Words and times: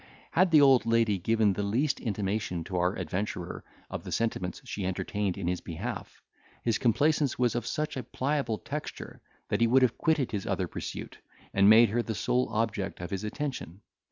Had 0.31 0.49
the 0.49 0.61
old 0.61 0.87
lady 0.87 1.19
given 1.19 1.53
the 1.53 1.61
least 1.61 1.99
intimation 1.99 2.63
to 2.63 2.75
our 2.77 2.95
adventurer, 2.95 3.63
of 3.87 4.03
the 4.03 4.11
sentiments 4.11 4.59
she 4.65 4.83
entertained 4.83 5.37
in 5.37 5.45
his 5.45 5.61
behalf, 5.61 6.23
his 6.63 6.79
complaisance 6.79 7.37
was 7.37 7.53
of 7.53 7.67
such 7.67 7.95
a 7.95 8.01
pliable 8.01 8.57
texture, 8.57 9.21
that 9.49 9.61
he 9.61 9.67
would 9.67 9.83
have 9.83 9.99
quitted 9.99 10.31
his 10.31 10.47
other 10.47 10.67
pursuit, 10.67 11.19
and 11.53 11.69
made 11.69 11.89
her 11.89 12.01
the 12.01 12.15
sole 12.15 12.49
object 12.49 12.99
of 12.99 13.11
his 13.11 13.23
attention. 13.23 13.81